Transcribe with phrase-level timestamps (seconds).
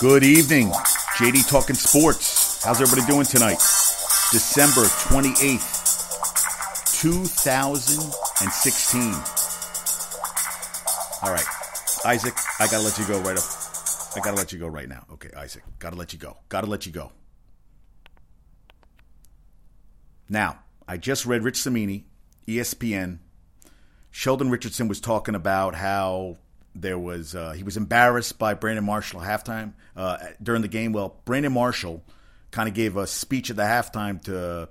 [0.00, 0.70] Good evening.
[1.16, 2.64] JD Talking Sports.
[2.64, 3.58] How's everybody doing tonight?
[4.32, 9.02] December 28th, 2016.
[11.22, 11.44] All right.
[12.04, 13.44] Isaac, I got to let you go right up.
[14.16, 15.04] I got to let you go right now.
[15.12, 15.62] Okay, Isaac.
[15.78, 16.36] Got to let you go.
[16.48, 17.12] Got to let you go.
[20.28, 22.06] Now, I just read Rich Cimini,
[22.48, 23.18] ESPN.
[24.10, 26.38] Sheldon Richardson was talking about how
[26.74, 30.92] there was uh, he was embarrassed by Brandon Marshall at halftime uh, during the game.
[30.92, 32.02] Well, Brandon Marshall
[32.50, 34.68] kind of gave a speech at the halftime to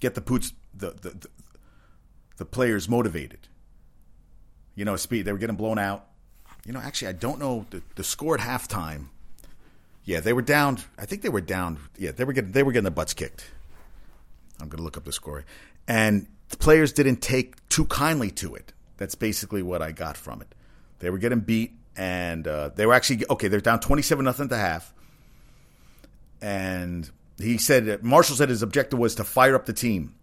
[0.00, 1.28] get the poots the, the the,
[2.38, 3.48] the players motivated.
[4.74, 6.06] You know, speed they were getting blown out.
[6.66, 9.08] You know, actually, I don't know the, the score at halftime.
[10.04, 10.78] Yeah, they were down.
[10.98, 11.78] I think they were down.
[11.96, 13.44] Yeah, they were getting they were getting their butts kicked.
[14.60, 15.44] I'm to look up the score,
[15.86, 18.72] and the players didn't take too kindly to it.
[18.96, 20.54] That's basically what I got from it.
[21.04, 23.48] They were getting beat, and uh, they were actually okay.
[23.48, 24.94] They're down twenty-seven nothing the half,
[26.40, 30.14] and he said Marshall said his objective was to fire up the team.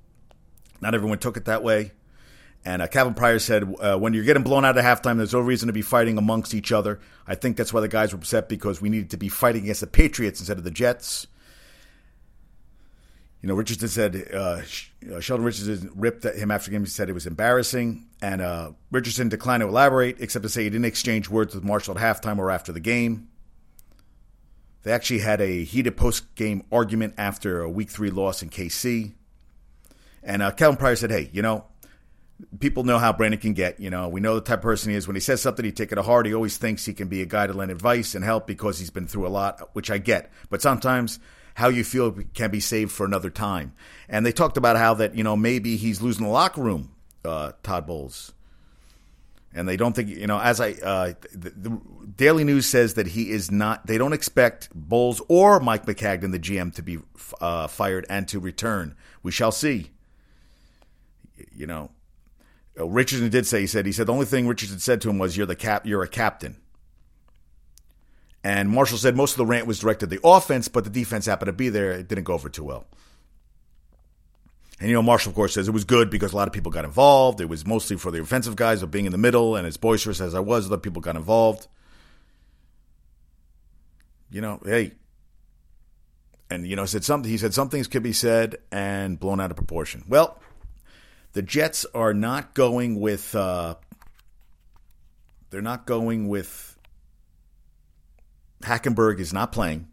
[0.82, 1.92] Not everyone took it that way,
[2.66, 5.40] and uh, Calvin Pryor said uh, when you're getting blown out at halftime, there's no
[5.40, 7.00] reason to be fighting amongst each other.
[7.28, 9.82] I think that's why the guys were upset because we needed to be fighting against
[9.82, 11.28] the Patriots instead of the Jets
[13.42, 14.62] you know, Richardson said uh,
[15.12, 16.84] uh, Sheldon Richardson ripped him after the game.
[16.84, 20.70] He said it was embarrassing, and uh, Richardson declined to elaborate, except to say he
[20.70, 23.30] didn't exchange words with Marshall at halftime or after the game.
[24.84, 29.14] They actually had a heated post-game argument after a Week Three loss in KC,
[30.22, 31.66] and uh, Pryor said, "Hey, you know,
[32.60, 33.80] people know how Brandon can get.
[33.80, 35.08] You know, we know the type of person he is.
[35.08, 36.28] When he says something, he take it to heart.
[36.28, 38.92] He always thinks he can be a guy to lend advice and help because he's
[38.92, 40.32] been through a lot, which I get.
[40.52, 41.20] But sometimes."
[41.62, 43.74] How you feel can be saved for another time.
[44.10, 46.92] And they talked about how that, you know, maybe he's losing the locker room,
[47.24, 48.34] uh, Todd Bowles.
[49.54, 51.82] And they don't think, you know, as I, uh, the, the,
[52.16, 56.40] Daily News says that he is not, they don't expect Bowles or Mike Maccagnan, the
[56.40, 56.98] GM, to be
[57.40, 58.96] uh, fired and to return.
[59.22, 59.92] We shall see.
[61.54, 61.92] You know,
[62.76, 65.38] Richardson did say, he said, he said, the only thing Richardson said to him was,
[65.38, 66.61] you're the cap, you're a captain.
[68.44, 71.26] And Marshall said most of the rant was directed at the offense, but the defense
[71.26, 71.92] happened to be there.
[71.92, 72.86] It didn't go over too well.
[74.80, 76.72] And you know, Marshall, of course, says it was good because a lot of people
[76.72, 77.40] got involved.
[77.40, 80.20] It was mostly for the offensive guys of being in the middle, and as boisterous
[80.20, 81.68] as I was, other people got involved.
[84.32, 84.94] You know, hey,
[86.50, 87.30] and you know, said something.
[87.30, 90.04] He said some things could be said and blown out of proportion.
[90.08, 90.40] Well,
[91.34, 93.36] the Jets are not going with.
[93.36, 93.76] Uh,
[95.52, 96.71] they're not going with
[98.62, 99.88] Hackenberg is not playing.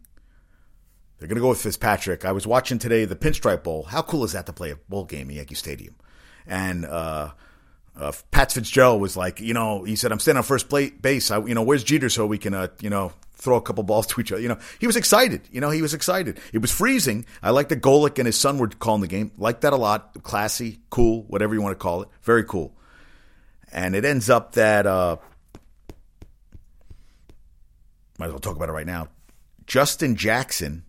[1.17, 2.23] They're going to go with Fitzpatrick.
[2.23, 3.83] I was watching today the Pinstripe Bowl.
[3.83, 5.95] How cool is that to play a bowl game in Yankee Stadium?
[6.47, 7.31] And uh,
[7.97, 11.29] uh, Pat Fitzgerald was like, you know, he said, "I'm standing on first base.
[11.29, 14.07] I, you know, where's Jeter so we can, uh, you know, throw a couple balls
[14.07, 15.41] to each other." You know, he was excited.
[15.51, 16.39] You know, he was excited.
[16.53, 17.25] It was freezing.
[17.43, 19.31] I like that Golic and his son were calling the game.
[19.37, 20.23] Like that a lot.
[20.23, 22.09] Classy, cool, whatever you want to call it.
[22.21, 22.73] Very cool.
[23.71, 25.17] And it ends up that uh,
[28.19, 29.07] might as well talk about it right now.
[29.65, 30.83] Justin Jackson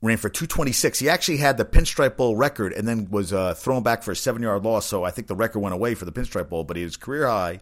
[0.00, 0.98] ran for 226.
[0.98, 4.16] He actually had the Pinstripe Bowl record and then was uh, thrown back for a
[4.16, 4.86] seven yard loss.
[4.86, 7.26] So I think the record went away for the Pinstripe Bowl, but he was career
[7.26, 7.60] high.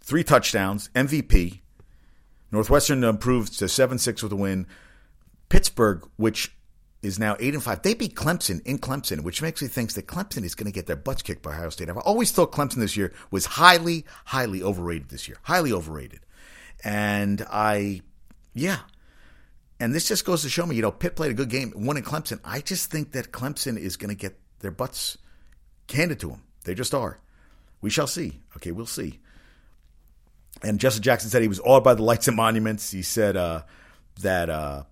[0.00, 1.60] Three touchdowns, MVP.
[2.50, 4.66] Northwestern improved to 7 6 with a win.
[5.48, 6.54] Pittsburgh, which
[7.02, 10.06] is now 8 and 5, they beat Clemson in Clemson, which makes me think that
[10.06, 11.88] Clemson is going to get their butts kicked by Ohio State.
[11.88, 15.38] I've always thought Clemson this year was highly, highly overrated this year.
[15.42, 16.20] Highly overrated.
[16.84, 18.02] And I,
[18.54, 18.80] yeah.
[19.80, 21.96] And this just goes to show me, you know, Pitt played a good game, won
[21.96, 22.40] in Clemson.
[22.44, 25.18] I just think that Clemson is going to get their butts
[25.92, 26.42] handed to them.
[26.64, 27.18] They just are.
[27.80, 28.40] We shall see.
[28.56, 29.18] Okay, we'll see.
[30.62, 32.90] And Justin Jackson said he was awed by the lights and monuments.
[32.90, 33.62] He said uh,
[34.20, 34.84] that, uh,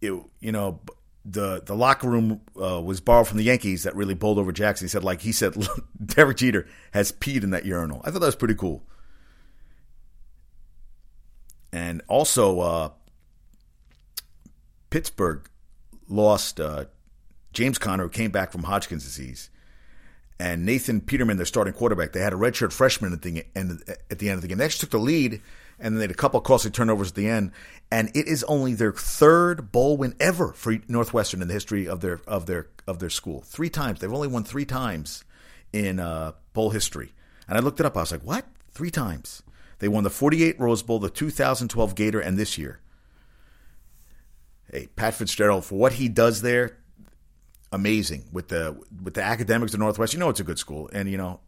[0.00, 0.80] it, you know,
[1.28, 4.84] the the locker room uh, was borrowed from the Yankees that really bowled over Jackson.
[4.86, 5.54] He said, like he said,
[6.04, 8.00] Derek Jeter has peed in that urinal.
[8.04, 8.84] I thought that was pretty cool.
[11.72, 12.88] And also, uh,
[14.90, 15.48] Pittsburgh
[16.08, 16.86] lost uh,
[17.52, 19.50] James Conner, who came back from Hodgkin's disease,
[20.38, 22.12] and Nathan Peterman, their starting quarterback.
[22.12, 24.58] They had a redshirt freshman at the end at the end of the game.
[24.58, 25.40] They actually took the lead,
[25.78, 27.52] and then they had a couple of costly turnovers at the end.
[27.90, 32.00] And it is only their third bowl win ever for Northwestern in the history of
[32.00, 33.42] their of their of their school.
[33.42, 35.24] Three times they've only won three times
[35.72, 37.12] in uh, bowl history.
[37.48, 37.96] And I looked it up.
[37.96, 38.46] I was like, what?
[38.72, 39.42] Three times.
[39.78, 42.80] They won the 48 Rose Bowl, the 2012 Gator, and this year.
[44.70, 46.78] Hey, Pat Fitzgerald, for what he does there,
[47.72, 50.12] amazing with the with the academics of Northwest.
[50.12, 51.40] You know it's a good school, and you know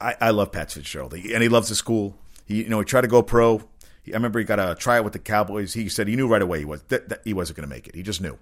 [0.00, 2.16] I, I love Pat Fitzgerald, and he loves the school.
[2.46, 3.58] He you know he tried to go pro.
[4.06, 5.74] I remember he got a tryout with the Cowboys.
[5.74, 7.86] He said he knew right away he was that, that he wasn't going to make
[7.86, 7.94] it.
[7.94, 8.36] He just knew.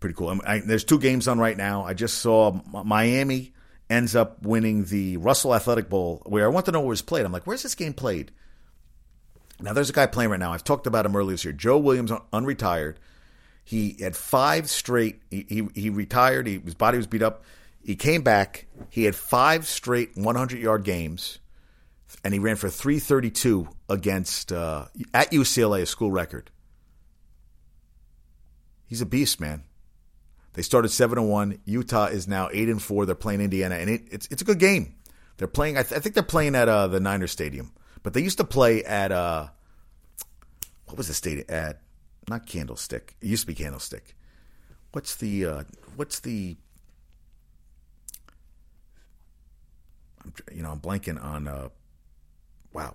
[0.00, 0.38] Pretty cool.
[0.44, 1.82] I, there's two games on right now.
[1.84, 3.53] I just saw Miami
[3.90, 7.24] ends up winning the Russell Athletic Bowl, where I want to know where it's played.
[7.24, 8.30] I'm like, where's this game played?
[9.60, 10.52] Now there's a guy playing right now.
[10.52, 11.52] I've talked about him earlier this year.
[11.52, 12.96] Joe Williams, unretired.
[13.64, 15.22] He had five straight.
[15.30, 16.46] He, he, he retired.
[16.46, 17.44] He, his body was beat up.
[17.82, 18.66] He came back.
[18.90, 21.38] He had five straight 100 yard games,
[22.24, 26.50] and he ran for 332 against uh, at UCLA, a school record.
[28.86, 29.64] He's a beast, man.
[30.54, 31.58] They started seven and one.
[31.64, 33.06] Utah is now eight and four.
[33.06, 34.94] They're playing Indiana, and it, it's it's a good game.
[35.36, 35.76] They're playing.
[35.76, 37.72] I, th- I think they're playing at uh, the Niner Stadium,
[38.02, 39.48] but they used to play at uh,
[40.86, 41.80] what was the stadium at?
[42.28, 43.16] Not Candlestick.
[43.20, 44.14] It used to be Candlestick.
[44.92, 45.62] What's the uh,
[45.96, 46.56] what's the
[50.52, 51.68] you know I'm blanking on uh,
[52.72, 52.94] wow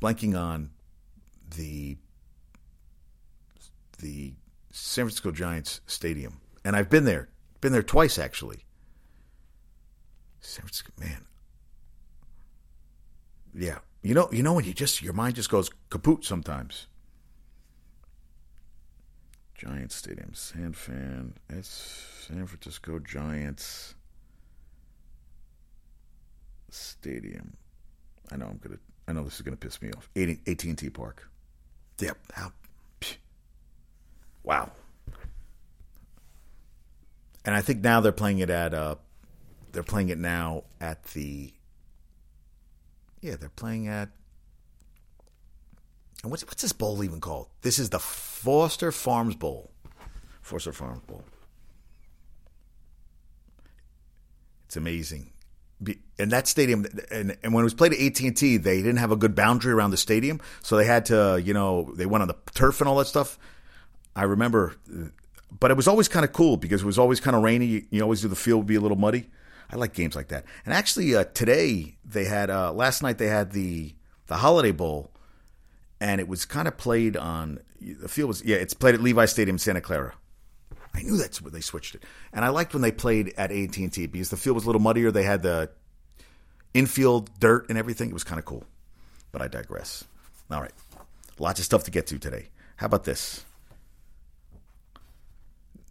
[0.00, 0.70] blanking on
[1.56, 1.96] the
[3.98, 4.32] the
[4.70, 7.28] San Francisco Giants stadium, and I've been there,
[7.60, 8.64] been there twice actually.
[10.40, 11.26] San Francisco, man,
[13.54, 16.86] yeah, you know, you know when you just your mind just goes kaput sometimes.
[19.54, 21.68] Giants Stadium, San Fan, it's
[22.26, 23.94] San Francisco Giants
[26.70, 27.56] Stadium.
[28.32, 28.78] I know I'm gonna.
[29.06, 30.08] I know this is gonna piss me off.
[30.16, 31.28] AT and T Park.
[31.98, 32.16] Yep.
[34.42, 34.70] Wow.
[37.44, 38.96] And I think now they're playing it at uh
[39.72, 41.52] they're playing it now at the
[43.20, 44.10] Yeah, they're playing at
[46.22, 47.48] and what's what's this bowl even called?
[47.62, 49.70] This is the Foster Farms Bowl.
[50.42, 51.24] Foster Farms Bowl.
[54.66, 55.32] It's amazing.
[56.18, 58.98] And that stadium, and, and when it was played at AT and T, they didn't
[58.98, 62.20] have a good boundary around the stadium, so they had to, you know, they went
[62.20, 63.38] on the turf and all that stuff.
[64.14, 64.74] I remember,
[65.58, 67.86] but it was always kind of cool because it was always kind of rainy.
[67.90, 69.28] You, always do the field would be a little muddy.
[69.70, 70.44] I like games like that.
[70.64, 73.94] And actually, uh, today they had uh, last night they had the
[74.26, 75.10] the Holiday Bowl,
[76.00, 79.24] and it was kind of played on the field was yeah it's played at Levi
[79.26, 80.14] Stadium, Santa Clara.
[80.92, 82.02] I knew that's where they switched it,
[82.32, 84.66] and I liked when they played at AT and T because the field was a
[84.66, 85.12] little muddier.
[85.12, 85.70] They had the
[86.74, 88.10] infield dirt and everything.
[88.10, 88.64] It was kind of cool.
[89.30, 90.04] But I digress.
[90.50, 90.72] All right,
[91.38, 92.48] lots of stuff to get to today.
[92.76, 93.44] How about this?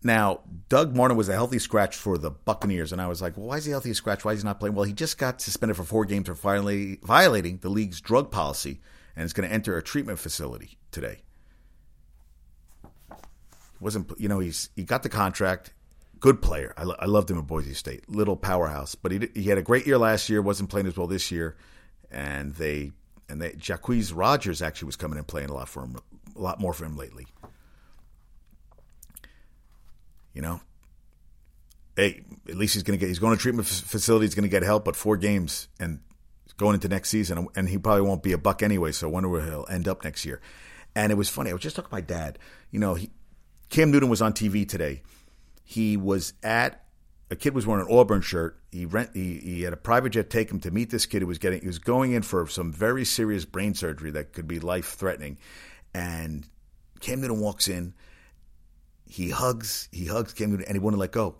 [0.01, 3.47] Now, Doug Martin was a healthy scratch for the Buccaneers, and I was like, well,
[3.47, 4.23] why is he a healthy scratch?
[4.23, 4.75] Why is he not playing?
[4.75, 8.79] Well, he just got suspended for four games for finally violating the league's drug policy
[9.15, 11.21] and is going to enter a treatment facility today.
[13.81, 15.73] Wasn't you know he's he got the contract,
[16.19, 16.73] good player.
[16.77, 18.95] I, I loved him at Boise State, little powerhouse.
[18.95, 21.55] But he he had a great year last year, wasn't playing as well this year,
[22.11, 22.91] and they
[23.29, 25.97] and they Jacquizz Rogers actually was coming and playing a lot for him,
[26.35, 27.27] a lot more for him lately.
[30.33, 30.61] You know,
[31.95, 34.25] hey, at least he's going to get he's going to treatment facility.
[34.25, 35.99] He's going to get help, but four games and
[36.57, 38.91] going into next season, and he probably won't be a buck anyway.
[38.91, 40.41] So I wonder where he'll end up next year.
[40.95, 41.49] And it was funny.
[41.49, 42.37] I was just talking to my dad.
[42.71, 43.11] You know, he,
[43.69, 45.01] Cam Newton was on TV today.
[45.63, 46.83] He was at
[47.31, 48.59] a kid was wearing an Auburn shirt.
[48.71, 51.27] He rent he, he had a private jet take him to meet this kid who
[51.27, 54.59] was getting he was going in for some very serious brain surgery that could be
[54.59, 55.37] life threatening.
[55.93, 56.47] And
[56.99, 57.93] Cam Newton walks in
[59.09, 61.35] he hugs, he hugs Cam Newton, and he wouldn't let go.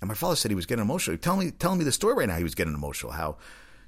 [0.00, 1.16] And my father said he was getting emotional.
[1.16, 2.36] Tell me, telling me the story right now.
[2.36, 3.12] He was getting emotional.
[3.12, 3.38] How,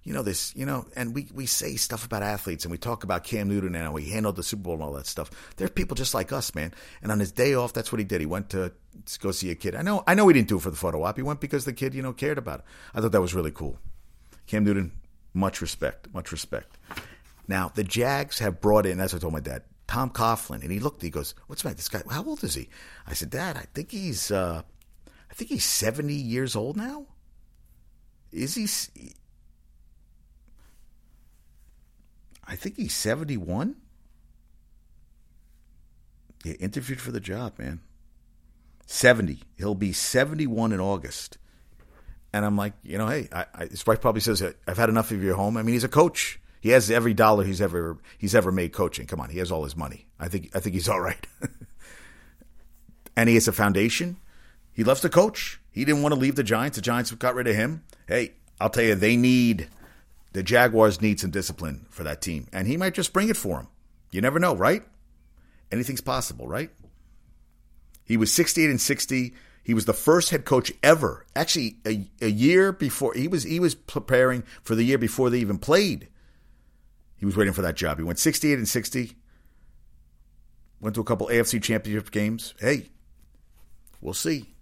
[0.02, 3.05] you know, this, you know, and we we say stuff about athletes, and we talk
[3.05, 5.31] about Cam Newton and how he handled the Super Bowl and all that stuff.
[5.57, 6.73] There's people just like us, man.
[7.02, 8.21] And on his day off, that's what he did.
[8.21, 8.73] He went to,
[9.21, 9.75] go see a kid.
[9.75, 11.16] I know, I know, he didn't do it for the photo op.
[11.16, 12.64] He went because the kid, you know, cared about it.
[12.95, 13.78] I thought that was really cool.
[14.47, 14.93] Cam Newton,
[15.35, 16.78] much respect, much respect.
[17.49, 20.81] Now the Jags have brought in, as I told my dad, Tom Coughlin, and he
[20.81, 21.02] looked.
[21.02, 22.02] He goes, "What's my this guy?
[22.11, 22.69] How old is he?"
[23.07, 24.62] I said, "Dad, I think he's, uh,
[25.31, 27.07] I think he's seventy years old now.
[28.33, 28.66] Is he?
[32.45, 33.76] I think he's seventy-one."
[36.45, 37.81] Yeah, interviewed for the job, man.
[38.87, 39.43] Seventy.
[39.57, 41.38] He'll be seventy-one in August.
[42.33, 45.12] And I'm like, you know, hey, I, I, his wife probably says, "I've had enough
[45.12, 46.40] of your home." I mean, he's a coach.
[46.66, 49.06] He has every dollar he's ever he's ever made coaching.
[49.06, 50.08] Come on, he has all his money.
[50.18, 51.25] I think I think he's all right.
[53.16, 54.16] and he has a foundation.
[54.73, 55.61] He loves to coach.
[55.70, 56.75] He didn't want to leave the Giants.
[56.75, 57.85] The Giants got rid of him.
[58.08, 59.68] Hey, I'll tell you, they need
[60.32, 63.58] the Jaguars need some discipline for that team, and he might just bring it for
[63.58, 63.68] them.
[64.11, 64.82] You never know, right?
[65.70, 66.70] Anything's possible, right?
[68.04, 69.35] He was 68 and 60.
[69.62, 71.26] He was the first head coach ever.
[71.37, 75.38] Actually, a, a year before he was he was preparing for the year before they
[75.38, 76.08] even played
[77.26, 77.99] He was waiting for that job.
[77.99, 79.16] He went 68 and 60.
[80.80, 82.54] Went to a couple AFC championship games.
[82.61, 82.90] Hey,
[84.00, 84.54] we'll see.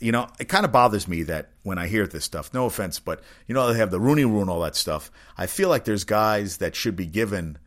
[0.00, 2.98] You know, it kind of bothers me that when I hear this stuff, no offense,
[3.00, 5.10] but you know, they have the Rooney rule and all that stuff.
[5.36, 7.58] I feel like there's guys that should be given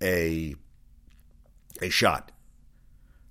[0.00, 0.54] a
[1.82, 2.30] a shot.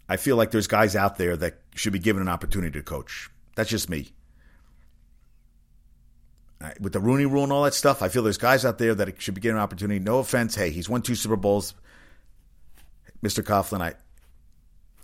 [0.09, 3.29] I feel like there's guys out there that should be given an opportunity to coach.
[3.55, 4.11] That's just me.
[6.79, 9.21] With the Rooney rule and all that stuff, I feel there's guys out there that
[9.21, 9.99] should be given an opportunity.
[9.99, 10.55] No offense.
[10.55, 11.75] Hey, he's won two Super Bowls.
[13.23, 13.43] Mr.
[13.43, 13.93] Coughlin, I,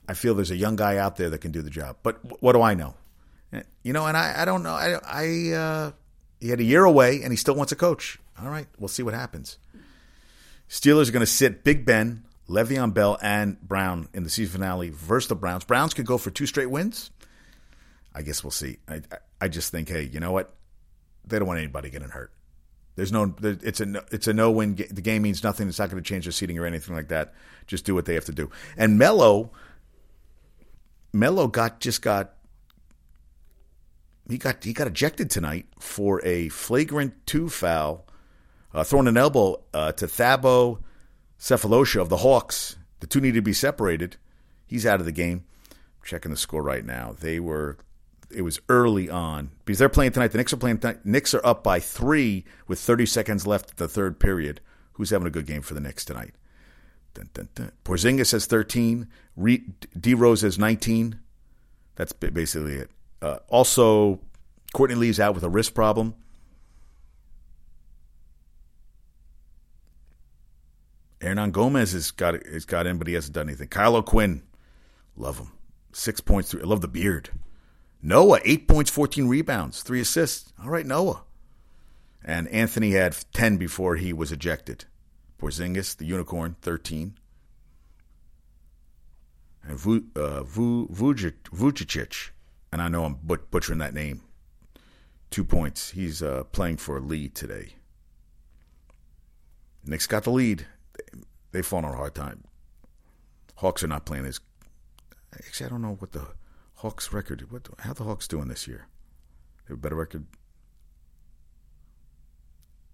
[0.08, 1.98] I feel there's a young guy out there that can do the job.
[2.04, 2.96] But what do I know?
[3.84, 4.74] You know, and I, I don't know.
[4.74, 5.92] I, I uh,
[6.40, 8.20] he had a year away, and he still wants a coach.
[8.42, 9.60] All right, we'll see what happens.
[10.70, 14.90] Steelers are going to sit Big Ben, Le'Veon Bell, and Brown in the season finale
[14.90, 15.66] versus the Browns.
[15.66, 17.12] Browns could go for two straight wins.
[18.16, 18.78] I guess we'll see.
[18.88, 19.02] I,
[19.40, 20.54] I just think, hey, you know what?
[21.26, 22.32] They don't want anybody getting hurt.
[22.96, 24.76] There's no, it's a, it's a no win.
[24.76, 25.68] The game means nothing.
[25.68, 27.34] It's not going to change the seating or anything like that.
[27.66, 28.52] Just do what they have to do.
[28.78, 29.52] And Melo,
[31.12, 32.34] Melo got just got
[34.30, 38.06] he got he got ejected tonight for a flagrant two foul,
[38.74, 40.80] uh, throwing an elbow uh, to Thabo
[41.40, 42.78] Sefolosha of the Hawks.
[43.00, 44.18] The two need to be separated.
[44.66, 45.46] He's out of the game.
[46.04, 47.16] checking the score right now.
[47.20, 47.78] They were
[48.34, 50.30] it was early on because they're playing tonight.
[50.30, 51.06] The Knicks are playing tonight.
[51.06, 54.62] Knicks are up by three with 30 seconds left at the third period.
[54.94, 56.36] Who's having a good game for the Knicks tonight?
[57.14, 57.72] Dun, dun, dun.
[57.84, 59.08] Porzingis has 13.
[60.00, 61.20] D Rose has 19.
[61.96, 62.90] That's basically it.
[63.22, 64.20] Uh, also,
[64.74, 66.16] Courtney Lee's out with a wrist problem.
[71.22, 73.70] Hernangomez has got has got in, but he hasn't done anything.
[73.70, 74.44] Kyle Quinn,
[75.16, 75.52] love him.
[75.94, 76.62] Six points, three.
[76.62, 77.30] I love the beard.
[78.06, 80.52] Noah, eight points, 14 rebounds, three assists.
[80.62, 81.24] All right, Noah.
[82.24, 84.84] And Anthony had 10 before he was ejected.
[85.42, 87.18] Porzingis, the unicorn, 13.
[89.66, 90.44] And Vu, uh,
[92.74, 94.22] and I know I'm but- butchering that name,
[95.30, 95.92] two points.
[95.92, 97.76] He's uh, playing for Lee today.
[99.86, 100.66] Knicks got the lead.
[101.52, 102.44] They've fallen on a hard time.
[103.56, 104.42] Hawks are not playing as.
[105.34, 106.28] Actually, I don't know what the
[106.84, 107.50] Hawks record.
[107.50, 108.88] What how the Hawks doing this year?
[109.66, 110.26] They have a better record.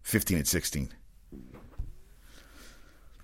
[0.03, 0.89] Fifteen and sixteen.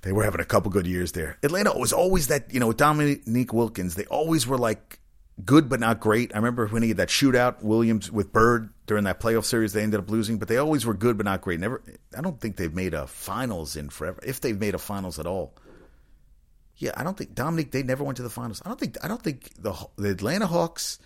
[0.02, 1.38] They were having a couple good years there.
[1.44, 3.94] Atlanta was always that you know Dominique Wilkins.
[3.94, 5.00] They always were like
[5.46, 6.34] good but not great.
[6.34, 9.74] I remember when he had that shootout Williams with Bird during that playoff series.
[9.74, 11.60] They ended up losing, but they always were good but not great.
[11.60, 11.84] Never.
[12.18, 15.28] I don't think they've made a finals in forever, if they've made a finals at
[15.28, 15.54] all.
[16.77, 17.72] Yeah, I don't think Dominique.
[17.72, 18.62] They never went to the finals.
[18.65, 18.98] I don't think.
[19.03, 21.00] I don't think the the Atlanta Hawks.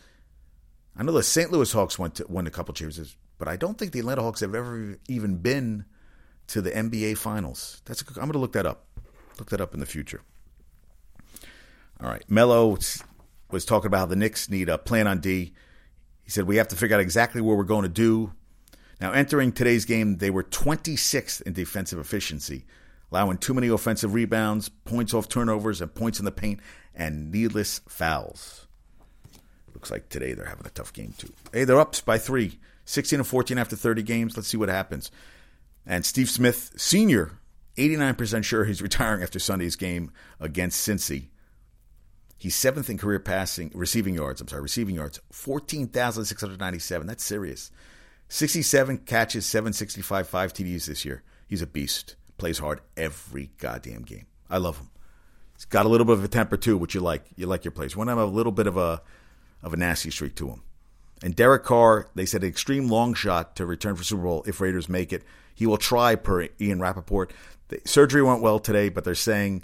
[0.98, 1.52] I know the St.
[1.52, 4.40] Louis Hawks went to won a couple championships, but I don't think the Atlanta Hawks
[4.42, 5.86] have ever even been
[6.48, 7.82] to the NBA Finals.
[7.86, 8.02] That's.
[8.02, 8.88] A, I'm going to look that up.
[9.38, 10.22] Look that up in the future.
[12.02, 12.78] All right, Melo
[13.52, 15.54] was talking about how the Knicks need a plan on D.
[16.24, 18.34] He said we have to figure out exactly what we're going to do.
[19.00, 22.66] Now, entering today's game, they were 26th in defensive efficiency
[23.12, 26.60] allowing too many offensive rebounds, points off turnovers, and points in the paint,
[26.94, 28.68] and needless fouls.
[29.74, 31.32] Looks like today they're having a tough game too.
[31.54, 34.36] Hey, they're up by three, 16 and 14 after 30 games.
[34.36, 35.12] Let's see what happens.
[35.86, 37.40] And Steve Smith, senior,
[37.78, 41.28] 89% sure he's retiring after Sunday's game against Cincy.
[42.38, 44.40] He's seventh in career passing, receiving yards.
[44.40, 47.08] I'm sorry, receiving yards, 14,697.
[47.08, 47.70] That's serious.
[48.30, 51.24] 67 catches, 765, five TDs this year.
[51.48, 54.26] He's a beast plays hard every goddamn game.
[54.50, 54.90] I love him.
[55.56, 57.26] He's got a little bit of a temper too, which you like.
[57.36, 57.96] You like your players.
[57.96, 59.02] One have a little bit of a
[59.62, 60.64] of a nasty streak to him.
[61.22, 64.62] And Derek Carr, they said an extreme long shot to return for Super Bowl if
[64.62, 65.24] Raiders make it.
[65.54, 67.34] He will try per Ian Rapoport.
[67.68, 69.64] The surgery went well today, but they're saying,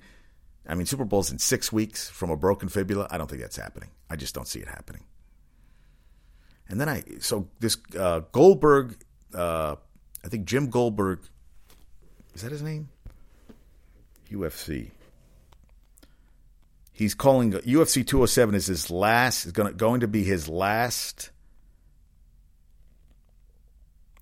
[0.67, 3.07] I mean, Super Bowl's in six weeks from a broken fibula.
[3.09, 3.89] I don't think that's happening.
[4.09, 5.05] I just don't see it happening.
[6.67, 8.97] And then I, so this uh, Goldberg,
[9.33, 9.75] uh,
[10.23, 11.19] I think Jim Goldberg
[12.35, 12.89] is that his name?
[14.29, 14.91] UFC.
[16.91, 21.31] He's calling UFC 207 is his last is going to, going to be his last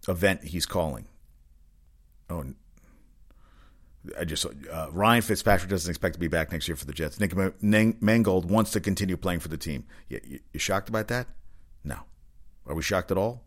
[0.07, 1.05] event he's calling.
[2.29, 2.45] Oh,
[4.19, 7.19] I just uh, Ryan Fitzpatrick doesn't expect to be back next year for the Jets.
[7.19, 9.85] Nick Mangold wants to continue playing for the team.
[10.09, 11.27] You, you, you shocked about that?
[11.83, 11.99] No.
[12.65, 13.43] Are we shocked at all?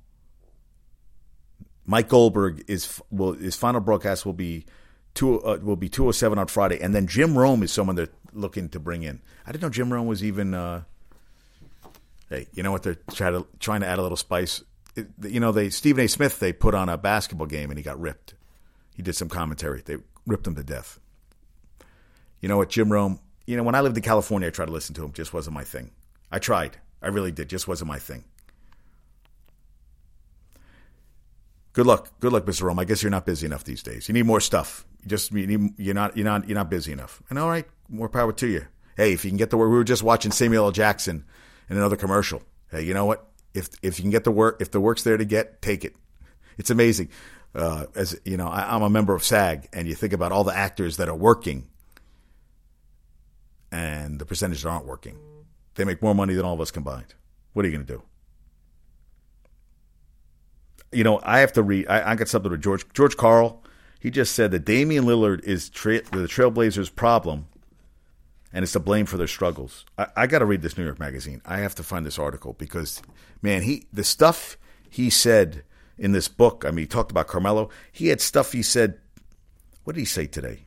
[1.87, 4.67] Mike Goldberg is will his final broadcast will be
[5.15, 7.97] two uh, will be two oh seven on Friday, and then Jim Rome is someone
[7.97, 9.21] they're looking to bring in.
[9.47, 10.55] I didn't know Jim Rome was even.
[10.55, 10.83] Uh,
[12.29, 12.83] hey, you know what?
[12.83, 14.63] They're trying to trying to add a little spice.
[14.97, 16.09] It, you know, they Stephen A.
[16.09, 18.35] Smith they put on a basketball game and he got ripped.
[18.95, 19.83] He did some commentary.
[19.85, 20.99] They ripped him to death.
[22.41, 23.21] You know what, Jim Rome?
[23.47, 25.13] You know, when I lived in California, I tried to listen to him.
[25.13, 25.91] Just wasn't my thing.
[26.33, 26.79] I tried.
[27.03, 27.49] I really did.
[27.49, 28.25] Just wasn't my thing.
[31.77, 32.09] Good luck.
[32.21, 32.63] Good luck, Mr.
[32.63, 32.79] Rome.
[32.79, 34.09] I guess you're not busy enough these days.
[34.09, 34.87] You need more stuff.
[35.03, 37.23] You just you need, you're not you're not you're not busy enough.
[37.29, 38.65] And all right, more power to you.
[38.97, 40.73] Hey, if you can get the work, we were just watching Samuel L.
[40.73, 41.27] Jackson
[41.69, 42.41] in another commercial.
[42.71, 43.29] Hey, you know what?
[43.53, 45.95] If if you can get the work, if the work's there to get, take it.
[46.57, 47.11] It's amazing.
[47.55, 50.45] Uh, as you know, I, I'm a member of SAG, and you think about all
[50.45, 51.67] the actors that are working,
[53.71, 55.19] and the percentage that aren't working.
[55.75, 57.13] They make more money than all of us combined.
[57.53, 58.03] What are you going to do?
[60.97, 61.89] You know, I have to read.
[61.89, 63.63] I, I got something with George George Karl.
[64.01, 67.49] He just said that Damian Lillard is tra- the Trailblazers' problem,
[68.51, 69.85] and it's to blame for their struggles.
[69.99, 71.43] I, I got to read this New York Magazine.
[71.45, 73.03] I have to find this article because,
[73.43, 74.57] man, he the stuff
[74.89, 75.65] he said
[75.99, 76.65] in this book.
[76.67, 77.69] I mean, he talked about Carmelo.
[77.93, 78.99] He had stuff he said.
[79.85, 80.65] What did he say today?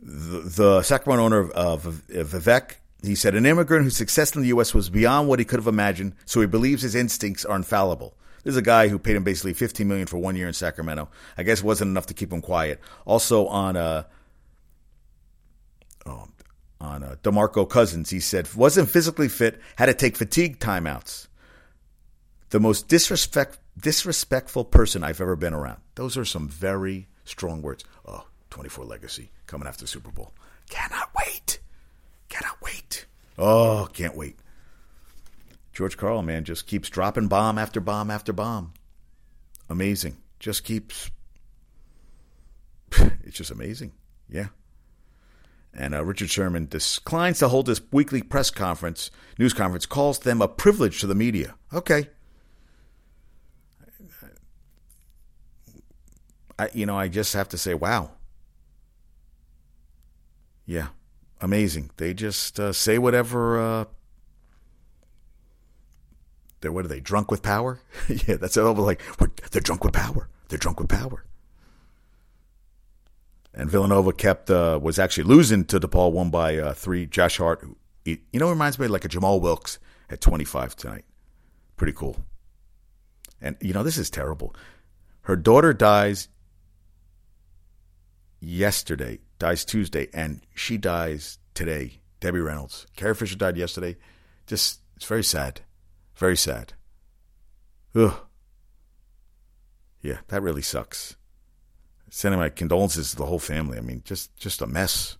[0.00, 4.48] The, the Sacramento owner of, of Vivek he said, an immigrant whose success in the
[4.48, 4.74] U.S.
[4.74, 8.14] was beyond what he could have imagined, so he believes his instincts are infallible.
[8.44, 11.08] This is a guy who paid him basically 15 million for one year in Sacramento.
[11.36, 12.80] I guess it wasn't enough to keep him quiet.
[13.04, 14.04] Also on uh,
[16.06, 16.28] oh,
[16.80, 21.28] on uh, DeMarcus Cousins, he said, wasn't physically fit, had to take fatigue timeouts.
[22.50, 25.80] The most disrespect, disrespectful person I've ever been around.
[25.94, 27.84] Those are some very strong words.
[28.04, 30.32] Oh, 24 Legacy coming after the Super Bowl.
[30.68, 31.11] Cannot.
[33.38, 34.36] Oh, can't wait.
[35.72, 38.74] George Karl, man, just keeps dropping bomb after bomb after bomb.
[39.68, 40.16] Amazing.
[40.38, 41.10] Just keeps.
[43.24, 43.92] It's just amazing.
[44.28, 44.48] Yeah.
[45.72, 50.42] And uh, Richard Sherman declines to hold this weekly press conference, news conference, calls them
[50.42, 51.54] a privilege to the media.
[51.72, 52.10] Okay.
[56.58, 58.10] I, you know, I just have to say, wow.
[60.66, 60.88] Yeah
[61.42, 61.90] amazing.
[61.98, 63.60] They just uh, say whatever.
[63.60, 63.84] Uh,
[66.60, 67.80] they're what are they drunk with power?
[68.08, 68.72] yeah, that's all.
[68.74, 69.02] Like
[69.50, 70.28] they're drunk with power.
[70.48, 71.24] They're drunk with power.
[73.54, 77.04] And Villanova kept uh, was actually losing to DePaul, won by uh, three.
[77.06, 77.66] Josh Hart,
[78.06, 79.78] you know, reminds me like a Jamaal Wilkes
[80.08, 81.04] at 25 tonight.
[81.76, 82.24] Pretty cool.
[83.42, 84.54] And you know, this is terrible.
[85.22, 86.28] Her daughter dies
[88.42, 92.00] yesterday dies Tuesday, and she dies today.
[92.20, 92.86] Debbie Reynolds.
[92.96, 93.96] Carrie Fisher died yesterday.
[94.46, 95.62] Just, it's very sad.
[96.14, 96.74] Very sad.
[97.94, 98.14] Ugh.
[100.00, 101.16] Yeah, that really sucks.
[102.10, 103.78] Sending my condolences to the whole family.
[103.78, 105.16] I mean, just, just a mess.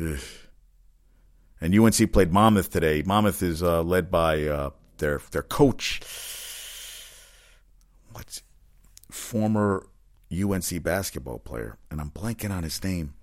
[0.00, 0.18] Ugh.
[1.60, 3.02] And UNC played Monmouth today.
[3.04, 6.00] Monmouth is uh, led by uh, their their coach.
[8.12, 8.42] What's
[9.10, 9.86] former
[10.32, 13.14] UNC basketball player, and I'm blanking on his name.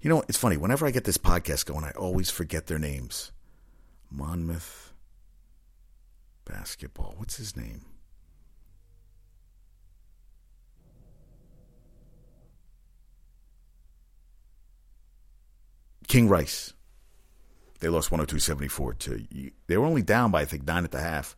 [0.00, 0.56] You know, it's funny.
[0.56, 3.32] Whenever I get this podcast going, I always forget their names.
[4.10, 4.92] Monmouth
[6.44, 7.14] basketball.
[7.18, 7.84] What's his name?
[16.08, 16.74] King Rice.
[17.80, 19.50] They lost 102-74 to.
[19.66, 21.36] They were only down by I think nine at the half.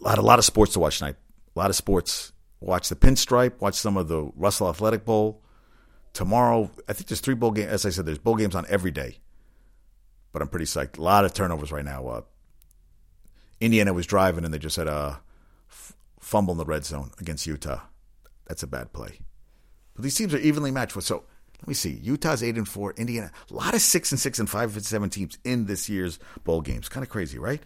[0.00, 1.16] A lot, a lot of sports to watch tonight.
[1.54, 5.42] A lot of sports watch the Pinstripe, watch some of the Russell Athletic Bowl.
[6.12, 7.70] Tomorrow, I think there's three bowl games.
[7.70, 9.18] As I said, there's bowl games on every day.
[10.32, 10.98] But I'm pretty psyched.
[10.98, 12.06] A lot of turnovers right now.
[12.06, 12.20] Uh,
[13.60, 15.20] Indiana was driving and they just had a
[15.68, 17.80] f- fumble in the red zone against Utah.
[18.46, 19.20] That's a bad play.
[19.94, 21.00] But these teams are evenly matched.
[21.02, 21.24] So
[21.60, 21.90] let me see.
[22.02, 22.94] Utah's eight and four.
[22.96, 26.18] Indiana, a lot of six and six and five and seven teams in this year's
[26.42, 26.88] bowl games.
[26.88, 27.62] Kind of crazy, right?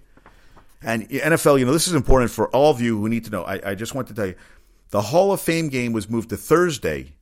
[0.83, 3.45] And NFL, you know, this is important for all of you who need to know.
[3.45, 4.35] I, I just want to tell you
[4.91, 7.17] the Hall of Fame game was moved to Thursday,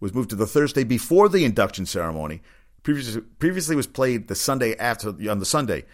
[0.00, 2.40] was moved to the Thursday before the induction ceremony.
[2.82, 5.84] Previously, previously was played the Sunday after on the Sunday.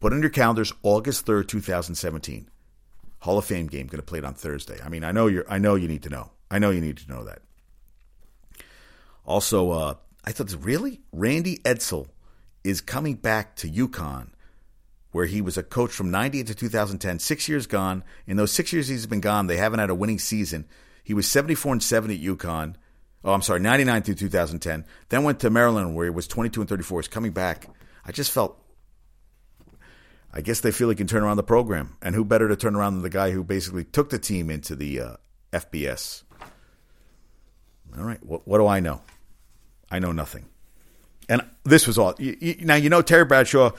[0.00, 2.48] Put in your calendars, August third, two thousand seventeen.
[3.20, 4.78] Hall of Fame game going to play it on Thursday.
[4.84, 5.44] I mean, I know you're.
[5.50, 6.30] I know you need to know.
[6.50, 7.42] I know you need to know that.
[9.24, 12.08] Also, uh, I thought, really, Randy Edsall
[12.62, 14.28] is coming back to UConn
[15.12, 18.04] where he was a coach from 98 to 2010, six years gone.
[18.26, 20.66] In those six years he's been gone, they haven't had a winning season.
[21.02, 22.74] He was 74 and 70 at UConn.
[23.24, 24.84] Oh, I'm sorry, 99 through 2010.
[25.08, 27.00] Then went to Maryland where he was 22 and 34.
[27.00, 27.68] He's coming back.
[28.04, 28.60] I just felt,
[30.32, 31.96] I guess they feel he can turn around the program.
[32.02, 34.76] And who better to turn around than the guy who basically took the team into
[34.76, 35.16] the uh,
[35.52, 36.22] FBS?
[37.96, 39.00] All right, what, what do I know?
[39.90, 40.46] I know nothing.
[41.28, 42.14] And this was all.
[42.60, 43.72] Now, you know, Terry Bradshaw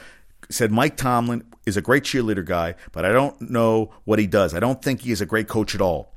[0.50, 4.54] said Mike Tomlin is a great cheerleader guy, but I don't know what he does.
[4.54, 6.14] I don't think he is a great coach at all.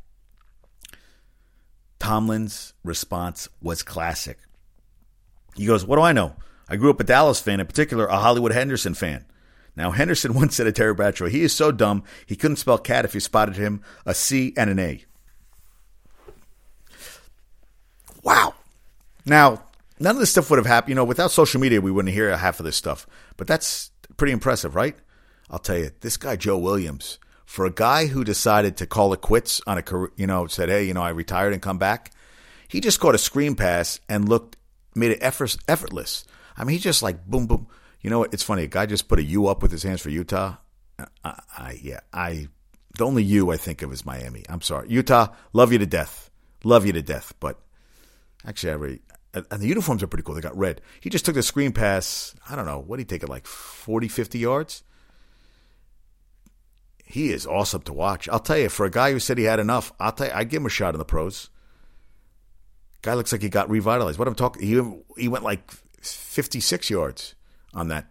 [1.98, 4.38] Tomlin's response was classic.
[5.56, 6.36] He goes, What do I know?
[6.68, 9.24] I grew up a Dallas fan, in particular, a Hollywood Henderson fan.
[9.76, 13.04] Now, Henderson once said to Terry Bradshaw, he is so dumb, he couldn't spell cat
[13.04, 15.04] if you spotted him a C and an A.
[18.22, 18.54] Wow.
[19.24, 19.62] Now,
[19.98, 20.90] none of this stuff would have happened.
[20.90, 23.06] You know, without social media, we wouldn't hear half of this stuff.
[23.36, 24.96] But that's pretty impressive, right?
[25.48, 29.22] I'll tell you, this guy, Joe Williams, for a guy who decided to call it
[29.22, 32.12] quits on a career, you know, said, hey, you know, I retired and come back,
[32.68, 34.58] he just caught a screen pass and looked,
[34.94, 36.26] made it effort, effortless.
[36.54, 37.66] I mean, he just like boom, boom.
[38.02, 38.34] You know what?
[38.34, 38.64] It's funny.
[38.64, 40.56] A guy just put a U up with his hands for Utah.
[41.24, 42.48] I, I yeah, I,
[42.98, 44.44] the only U I think of is Miami.
[44.50, 44.90] I'm sorry.
[44.90, 46.30] Utah, love you to death.
[46.62, 47.32] Love you to death.
[47.40, 47.58] But
[48.46, 49.00] actually, I really,
[49.32, 50.34] and the uniforms are pretty cool.
[50.34, 50.80] They got red.
[51.00, 52.34] He just took the screen pass.
[52.48, 52.80] I don't know.
[52.80, 54.82] What did he take it like 40, 50 yards?
[57.10, 58.28] he is awesome to watch.
[58.28, 60.48] I'll tell you, for a guy who said he had enough, I'll tell you, I'd
[60.48, 61.50] give him a shot in the pros.
[63.02, 64.18] Guy looks like he got revitalized.
[64.18, 64.80] What I'm talking, he
[65.20, 65.70] he went like
[66.02, 67.34] 56 yards
[67.74, 68.06] on that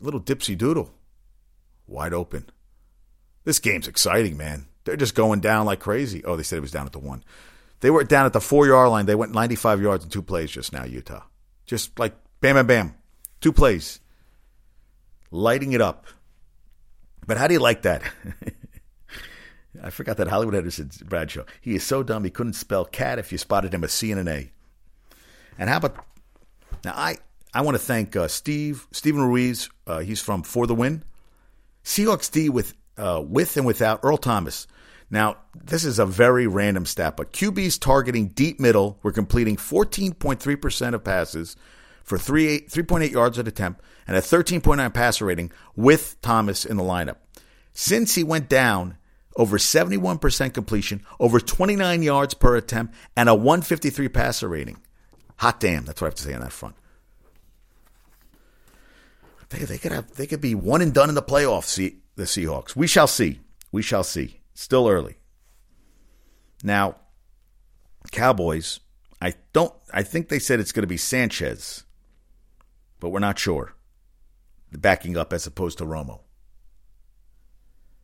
[0.00, 0.92] little dipsy doodle,
[1.86, 2.50] wide open.
[3.44, 4.66] This game's exciting, man.
[4.84, 6.24] They're just going down like crazy.
[6.24, 7.22] Oh, they said it was down at the one.
[7.82, 9.06] They were down at the four yard line.
[9.06, 11.24] They went 95 yards in two plays just now, Utah.
[11.66, 12.94] Just like bam, bam, bam.
[13.40, 14.00] Two plays.
[15.32, 16.06] Lighting it up.
[17.26, 18.02] But how do you like that?
[19.82, 21.42] I forgot that Hollywood Henderson Bradshaw.
[21.60, 24.20] He is so dumb he couldn't spell cat if you spotted him a C and
[24.20, 24.52] an A.
[25.58, 25.96] And how about
[26.84, 26.92] now?
[26.94, 27.16] I
[27.52, 29.68] I want to thank uh, Steve Stephen Ruiz.
[29.88, 31.02] Uh, he's from For the Win.
[31.82, 34.68] Seahawks D with uh, with and without Earl Thomas.
[35.12, 40.60] Now this is a very random stat, but QBs targeting deep middle were completing 14.3
[40.60, 41.54] percent of passes
[42.02, 46.82] for 3, 3.8 yards at attempt and a 13.9 passer rating with Thomas in the
[46.82, 47.16] lineup.
[47.74, 48.96] Since he went down,
[49.36, 54.78] over 71% completion, over 29 yards per attempt, and a 153 passer rating.
[55.36, 56.74] Hot damn, that's what I have to say on that front.
[59.50, 61.76] They, they could have they could be one and done in the playoffs.
[62.16, 62.74] The Seahawks.
[62.74, 63.40] We shall see.
[63.70, 64.41] We shall see.
[64.54, 65.16] Still early.
[66.62, 66.96] Now,
[68.10, 68.80] Cowboys.
[69.20, 69.72] I don't.
[69.92, 71.84] I think they said it's going to be Sanchez
[73.02, 73.74] but we're not sure.
[74.70, 76.20] The backing up as opposed to Romo.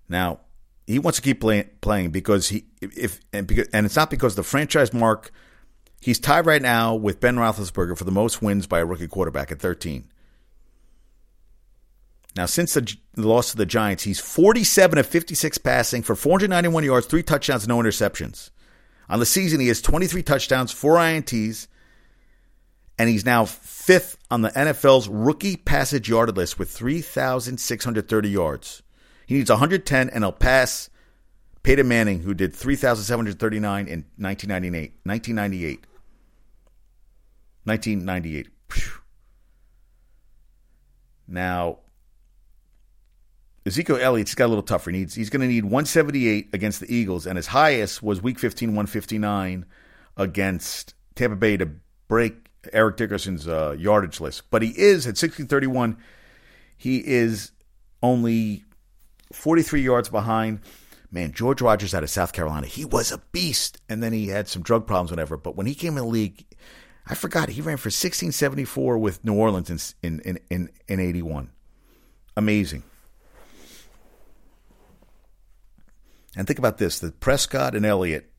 [0.08, 0.40] Now,
[0.88, 4.34] he wants to keep play, playing because he if and because and it's not because
[4.34, 5.30] the franchise mark.
[6.00, 9.50] He's tied right now with Ben Roethlisberger for the most wins by a rookie quarterback
[9.52, 10.08] at 13.
[12.38, 17.08] Now, since the, loss to the Giants, he's 47 of 56 passing for 491 yards,
[17.08, 18.50] three touchdowns, no interceptions.
[19.08, 21.66] On the season, he has 23 touchdowns, four INTs,
[22.96, 28.84] and he's now fifth on the NFL's rookie passage yardage list with 3,630 yards.
[29.26, 30.90] He needs 110 and he'll pass
[31.64, 34.92] Peyton Manning, who did 3,739 in 1998.
[35.02, 35.86] 1998.
[37.64, 38.48] 1998.
[41.26, 41.78] Now,
[43.66, 44.90] Ezekiel Elliott's got a little tougher.
[44.90, 48.38] He needs, he's going to need 178 against the Eagles, and his highest was Week
[48.38, 49.66] 15, 159
[50.16, 51.68] against Tampa Bay to
[52.08, 54.50] break Eric Dickerson's uh, yardage list.
[54.50, 55.96] But he is at 1631.
[56.76, 57.52] He is
[58.02, 58.64] only
[59.32, 60.60] 43 yards behind.
[61.10, 63.80] Man, George Rogers out of South Carolina, he was a beast.
[63.88, 65.36] And then he had some drug problems, whatever.
[65.36, 66.44] But when he came in the league,
[67.06, 71.50] I forgot he ran for 1674 with New Orleans in in in, in 81.
[72.36, 72.82] Amazing.
[76.38, 78.30] And think about this: the Prescott and Elliott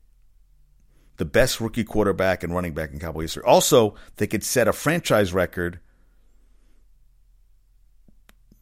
[1.20, 3.42] the best rookie quarterback and running back in Cowboy history.
[3.44, 5.78] Also, they could set a franchise record.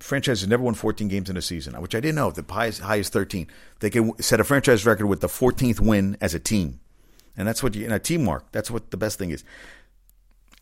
[0.00, 2.32] Franchise has never won 14 games in a season, which I didn't know.
[2.32, 3.46] The highest, highest 13.
[3.78, 6.80] They can set a franchise record with the 14th win as a team,
[7.36, 8.50] and that's what you in a team mark.
[8.50, 9.44] That's what the best thing is.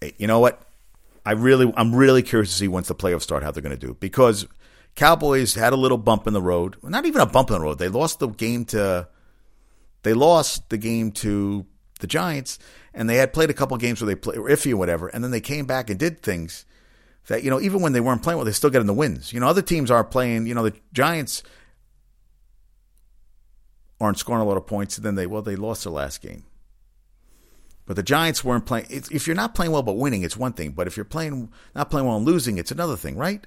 [0.02, 0.60] Hey, you know what?
[1.24, 3.86] I really, I'm really curious to see once the playoffs start how they're going to
[3.86, 4.46] do because
[4.96, 6.76] Cowboys had a little bump in the road.
[6.82, 7.78] Not even a bump in the road.
[7.78, 9.08] They lost the game to.
[10.02, 11.66] They lost the game to
[12.00, 12.58] the Giants,
[12.94, 15.30] and they had played a couple games where they play, iffy or whatever, and then
[15.30, 16.64] they came back and did things
[17.26, 19.32] that you know even when they weren't playing well, they still getting the wins.
[19.32, 20.46] You know, other teams are playing.
[20.46, 21.42] You know, the Giants
[24.00, 26.44] aren't scoring a lot of points, and then they well they lost their last game.
[27.84, 28.86] But the Giants weren't playing.
[28.88, 30.70] If you're not playing well but winning, it's one thing.
[30.70, 33.46] But if you're playing not playing well and losing, it's another thing, right?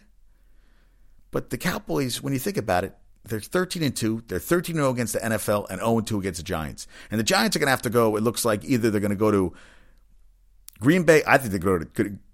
[1.31, 4.23] But the Cowboys, when you think about it, they're 13 and 2.
[4.27, 6.87] They're 13 0 against the NFL and 0 2 against the Giants.
[7.11, 8.15] And the Giants are going to have to go.
[8.15, 9.53] It looks like either they're going to go to
[10.79, 11.21] Green Bay.
[11.27, 11.59] I think they're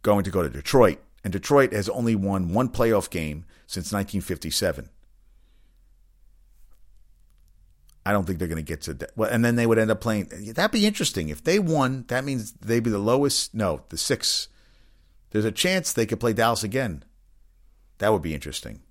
[0.01, 4.89] going to go to Detroit And Detroit has only won one playoff game since 1957.
[8.08, 9.12] I don't think they're going to get to that.
[9.15, 10.29] Well, and then they would end up playing.
[10.53, 11.29] That'd be interesting.
[11.29, 13.55] If they won, that means they'd be the lowest.
[13.55, 14.47] No, the six.
[15.31, 17.03] There's a chance they could play Dallas again.
[17.97, 18.81] That would be interesting.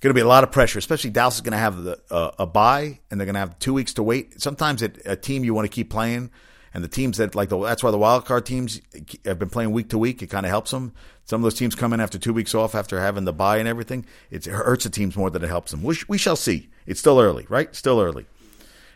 [0.00, 2.30] Going to be a lot of pressure, especially Dallas is going to have the, uh,
[2.38, 4.40] a bye and they're going to have two weeks to wait.
[4.40, 6.30] Sometimes it, a team you want to keep playing
[6.72, 8.80] and the teams that like the that's why the wild card teams
[9.24, 10.22] have been playing week to week.
[10.22, 10.92] It kind of helps them.
[11.24, 13.68] Some of those teams come in after two weeks off after having the bye and
[13.68, 14.06] everything.
[14.30, 15.82] It hurts the teams more than it helps them.
[15.82, 16.70] We, we shall see.
[16.86, 17.74] It's still early, right?
[17.74, 18.26] Still early.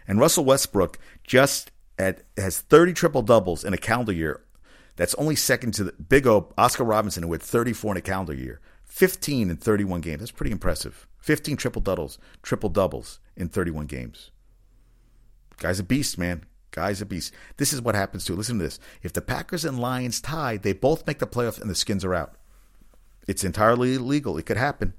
[0.06, 4.42] And Russell Westbrook just at, has 30 triple doubles in a calendar year.
[4.96, 8.34] That's only second to the big O Oscar Robertson, who had 34 in a calendar
[8.34, 8.60] year.
[8.94, 10.20] 15 in 31 games.
[10.20, 11.08] That's pretty impressive.
[11.18, 14.30] 15 triple doubles, triple doubles in 31 games.
[15.58, 16.44] Guy's a beast, man.
[16.70, 17.34] Guy's a beast.
[17.56, 18.36] This is what happens to.
[18.36, 18.78] Listen to this.
[19.02, 22.14] If the Packers and Lions tie, they both make the playoffs and the skins are
[22.14, 22.36] out.
[23.26, 24.38] It's entirely legal.
[24.38, 24.94] It could happen.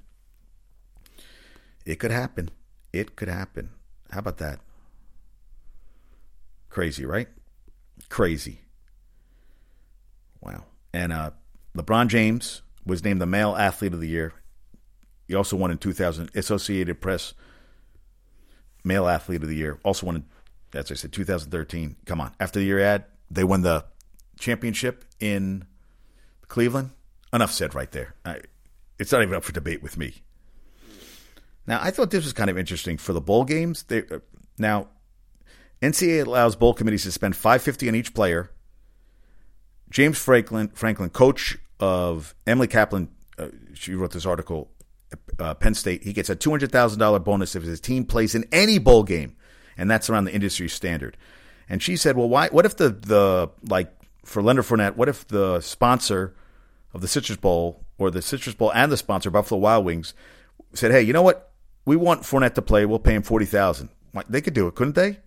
[1.86, 2.50] It could happen.
[2.92, 3.70] It could happen.
[4.10, 4.60] How about that?
[6.68, 7.28] Crazy, right?
[8.10, 8.60] Crazy.
[10.42, 10.64] Wow.
[10.92, 11.30] And uh,
[11.74, 14.32] LeBron James was named the male athlete of the year.
[15.28, 17.34] He also won in 2000 Associated Press
[18.84, 19.80] male athlete of the year.
[19.82, 20.24] Also won in
[20.70, 21.96] that's I said 2013.
[22.04, 23.84] Come on, after the year ad, they won the
[24.38, 25.64] championship in
[26.48, 26.90] Cleveland.
[27.32, 28.14] Enough said right there.
[28.24, 28.40] I,
[28.98, 30.22] it's not even up for debate with me.
[31.66, 33.84] Now, I thought this was kind of interesting for the bowl games.
[33.84, 34.20] They, uh,
[34.58, 34.88] now,
[35.82, 38.50] NCAA allows bowl committees to spend 550 on each player.
[39.90, 43.08] James Franklin, Franklin, coach of Emily Kaplan,
[43.38, 44.70] uh, she wrote this article.
[45.38, 48.34] Uh, Penn State, he gets a two hundred thousand dollar bonus if his team plays
[48.34, 49.36] in any bowl game
[49.76, 51.16] and that's around the industry standard.
[51.68, 52.48] And she said, "Well, why?
[52.48, 53.92] What if the the like
[54.24, 54.96] for Leonard Fournette?
[54.96, 56.34] What if the sponsor
[56.94, 60.14] of the Citrus Bowl or the Citrus Bowl and the sponsor Buffalo Wild Wings
[60.74, 61.52] said, "Hey, you know what?
[61.84, 62.86] We want Fournette to play.
[62.86, 63.90] We'll pay him forty thousand.
[64.28, 65.18] They could do it, couldn't they?"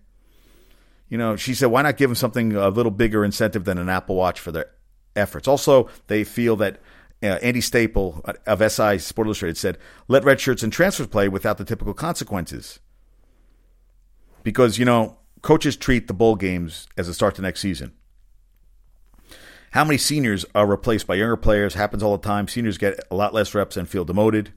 [1.08, 3.88] You know, she said, "Why not give him something a little bigger incentive than an
[3.88, 4.70] Apple Watch for their
[5.16, 6.80] efforts?" Also, they feel that
[7.22, 11.58] uh, Andy Staple of SI Sport Illustrated said, "Let red shirts and transfers play without
[11.58, 12.80] the typical consequences."
[14.42, 17.92] because, you know, coaches treat the bowl games as a start to next season.
[19.72, 22.48] How many seniors are replaced by younger players happens all the time.
[22.48, 24.52] Seniors get a lot less reps and feel demoted.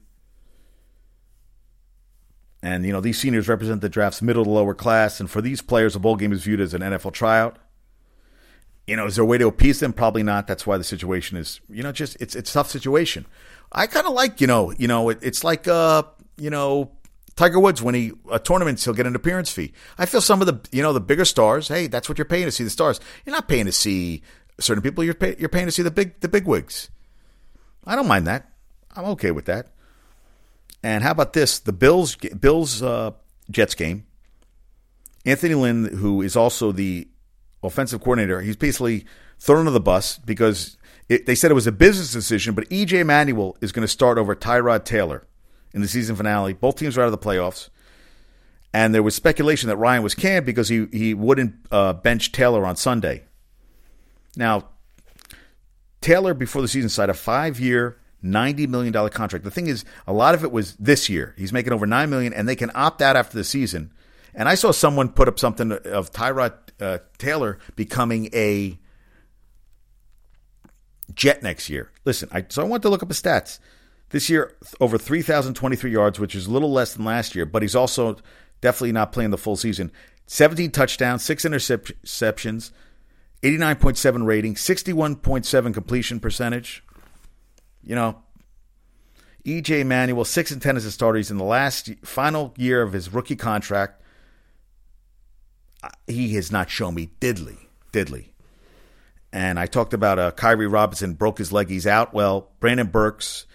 [2.62, 5.20] And, you know, these seniors represent the draft's middle to lower class.
[5.20, 7.58] And for these players, a bowl game is viewed as an NFL tryout.
[8.86, 9.92] You know, is there a way to appease them?
[9.92, 10.46] Probably not.
[10.46, 13.26] That's why the situation is, you know, just it's it's tough situation.
[13.72, 16.02] I kind of like, you know, you know, it, it's like, uh,
[16.36, 16.92] you know,
[17.36, 19.72] Tiger Woods, when he a tournaments, he'll get an appearance fee.
[19.98, 21.68] I feel some of the you know the bigger stars.
[21.68, 23.00] Hey, that's what you're paying to see the stars.
[23.24, 24.22] You're not paying to see
[24.60, 25.02] certain people.
[25.02, 26.90] You're pay, you're paying to see the big the big wigs.
[27.86, 28.50] I don't mind that.
[28.94, 29.68] I'm okay with that.
[30.82, 31.58] And how about this?
[31.58, 33.12] The Bills Bills uh,
[33.50, 34.06] Jets game.
[35.26, 37.08] Anthony Lynn, who is also the
[37.64, 39.06] offensive coordinator, he's basically
[39.38, 40.76] thrown under the bus because
[41.08, 42.54] it, they said it was a business decision.
[42.54, 45.26] But EJ Manuel is going to start over Tyrod Taylor
[45.72, 46.52] in the season finale.
[46.52, 47.68] Both teams were out of the playoffs.
[48.72, 52.66] And there was speculation that Ryan was canned because he, he wouldn't uh, bench Taylor
[52.66, 53.22] on Sunday.
[54.36, 54.68] Now,
[56.00, 59.44] Taylor, before the season, signed a five year, $90 million contract.
[59.44, 61.34] The thing is, a lot of it was this year.
[61.38, 63.92] He's making over 9 million, and they can opt out after the season.
[64.34, 68.78] And I saw someone put up something of Tyrod uh, Taylor becoming a
[71.14, 71.90] Jet next year.
[72.04, 73.58] Listen, I, so I want to look up his stats.
[74.10, 77.74] This year, over 3,023 yards, which is a little less than last year, but he's
[77.74, 78.16] also
[78.60, 79.92] definitely not playing the full season.
[80.26, 82.70] 17 touchdowns, six interceptions,
[83.42, 86.82] 89.7 rating, 61.7 completion percentage.
[87.82, 88.22] You know,
[89.44, 91.18] EJ Manuel, 6 and 10 as a starter.
[91.18, 94.00] He's in the last final year of his rookie contract.
[96.06, 97.58] He has not shown me diddly,
[97.92, 98.28] diddly.
[99.32, 101.68] And I talked about uh, Khiry Robinson broke his leg.
[101.68, 102.14] He's out.
[102.14, 103.46] Well, Brandon Burks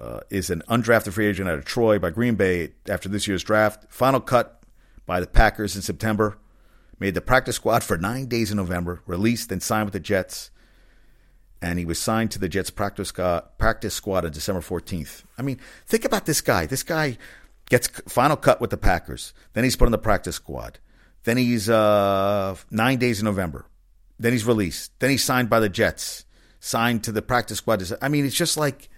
[0.00, 3.42] uh, is an undrafted free agent out of Troy by Green Bay after this year's
[3.42, 3.92] draft.
[3.92, 4.62] Final cut
[5.04, 6.38] by the Packers in September.
[6.98, 9.02] Made the practice squad for nine days in November.
[9.06, 10.50] Released and signed with the Jets.
[11.60, 15.24] And he was signed to the Jets practice practice squad on December 14th.
[15.36, 16.66] I mean, think about this guy.
[16.66, 17.18] This guy
[17.68, 19.34] gets final cut with the Packers.
[19.52, 20.78] Then he's put on the practice squad.
[21.24, 23.66] Then he's uh, nine days in November.
[24.18, 24.98] Then he's released.
[24.98, 26.24] Then he's signed by the Jets.
[26.60, 27.82] Signed to the practice squad.
[28.02, 28.88] I mean, it's just like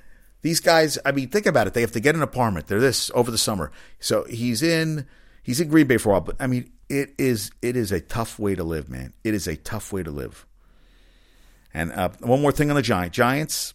[0.43, 1.75] these guys, I mean, think about it.
[1.75, 2.67] They have to get an apartment.
[2.69, 3.71] They're this over the summer.
[3.99, 5.07] So he's in
[5.43, 6.21] he's in Green Bay for a while.
[6.23, 9.13] But I mean, it is it is a tough way to live, man.
[9.25, 10.47] It is a tough way to live.
[11.75, 13.17] And uh, one more thing on the Giants.
[13.17, 13.75] Giants,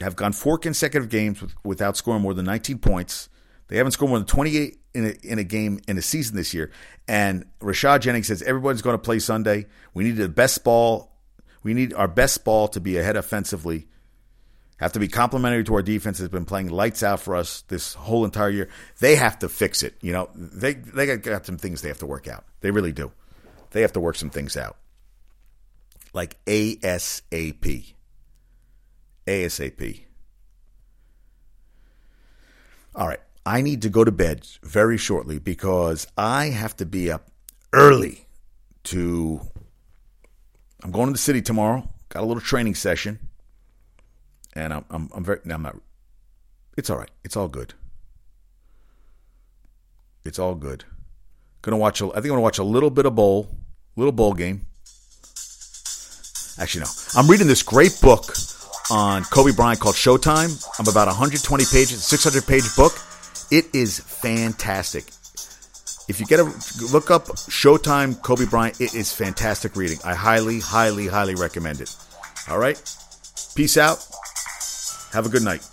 [0.00, 3.28] have gone four consecutive games with, without scoring more than 19 points.
[3.68, 6.54] They haven't scored more than 28 in a, in a game in a season this
[6.54, 6.70] year.
[7.08, 9.66] And Rashad Jennings says everyone's going to play Sunday.
[9.94, 11.12] We need the best ball.
[11.62, 13.86] We need our best ball to be ahead offensively.
[14.78, 16.18] Have to be complementary to our defense.
[16.18, 18.68] Has been playing lights out for us this whole entire year.
[18.98, 19.94] They have to fix it.
[20.00, 22.44] You know, they they got, got some things they have to work out.
[22.60, 23.12] They really do.
[23.72, 24.78] They have to work some things out,
[26.14, 27.94] like ASAP.
[29.26, 30.04] ASAP.
[32.94, 33.20] All right.
[33.46, 37.30] I need to go to bed very shortly because I have to be up
[37.72, 38.26] early
[38.84, 39.40] to.
[40.82, 41.88] I'm going to the city tomorrow.
[42.08, 43.18] Got a little training session,
[44.54, 45.40] and I'm I'm, I'm very.
[45.50, 45.76] I'm not.
[46.76, 47.10] It's all right.
[47.24, 47.74] It's all good.
[50.24, 50.84] It's all good.
[51.62, 52.00] Gonna watch.
[52.00, 53.56] A, I think I'm gonna watch a little bit of bowl,
[53.96, 54.66] little bowl game.
[56.58, 56.90] Actually, no.
[57.16, 58.34] I'm reading this great book
[58.90, 60.62] on Kobe Bryant called Showtime.
[60.78, 62.92] I'm about 120 pages, 600 page book.
[63.50, 65.04] It is fantastic.
[66.08, 66.44] If you get a
[66.92, 69.98] look up Showtime Kobe Bryant, it is fantastic reading.
[70.04, 71.94] I highly, highly, highly recommend it.
[72.48, 72.80] All right.
[73.54, 74.04] Peace out.
[75.12, 75.66] Have a good night.